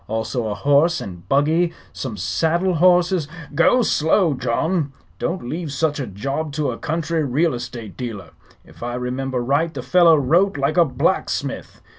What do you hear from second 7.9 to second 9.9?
dealer. If I remember right the